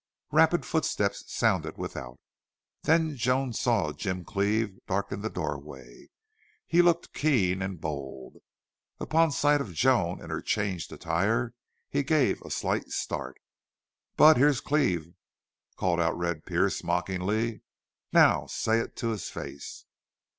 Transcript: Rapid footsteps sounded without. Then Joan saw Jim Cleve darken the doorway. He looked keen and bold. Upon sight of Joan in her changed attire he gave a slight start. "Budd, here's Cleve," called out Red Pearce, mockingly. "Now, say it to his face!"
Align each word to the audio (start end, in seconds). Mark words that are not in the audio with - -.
Rapid 0.31 0.65
footsteps 0.65 1.31
sounded 1.31 1.77
without. 1.77 2.19
Then 2.81 3.15
Joan 3.15 3.53
saw 3.53 3.93
Jim 3.93 4.25
Cleve 4.25 4.79
darken 4.87 5.21
the 5.21 5.29
doorway. 5.29 6.07
He 6.65 6.81
looked 6.81 7.13
keen 7.13 7.61
and 7.61 7.79
bold. 7.79 8.37
Upon 8.99 9.31
sight 9.31 9.61
of 9.61 9.75
Joan 9.75 10.19
in 10.19 10.31
her 10.31 10.41
changed 10.41 10.91
attire 10.91 11.53
he 11.87 12.01
gave 12.01 12.41
a 12.41 12.49
slight 12.49 12.89
start. 12.89 13.37
"Budd, 14.17 14.37
here's 14.37 14.59
Cleve," 14.59 15.13
called 15.75 15.99
out 15.99 16.17
Red 16.17 16.47
Pearce, 16.47 16.83
mockingly. 16.83 17.61
"Now, 18.11 18.47
say 18.47 18.79
it 18.79 18.95
to 18.95 19.09
his 19.09 19.29
face!" 19.29 19.85